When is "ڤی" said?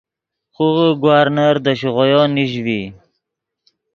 2.65-2.81